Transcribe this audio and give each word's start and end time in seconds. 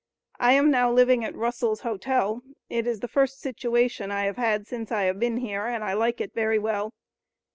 I 0.39 0.53
am 0.53 0.71
now 0.71 0.91
living 0.91 1.23
at 1.23 1.35
Russell's 1.35 1.81
Hotel; 1.81 2.41
it 2.71 2.87
is 2.87 3.01
the 3.01 3.07
first 3.07 3.39
situation 3.39 4.09
I 4.09 4.23
have 4.23 4.37
had 4.37 4.65
since 4.65 4.91
I 4.91 5.03
have 5.03 5.19
been 5.19 5.37
here 5.37 5.67
and 5.67 5.83
I 5.83 5.93
like 5.93 6.19
it 6.19 6.33
very 6.33 6.57
well. 6.57 6.95